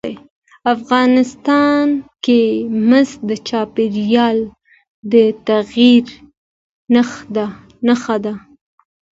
افغانستان 0.75 1.85
کې 2.25 2.41
مس 2.89 3.09
د 3.29 3.31
چاپېریال 3.47 4.37
د 5.11 5.13
تغیر 5.47 6.05
نښه 7.87 8.17
ده. 8.25 8.33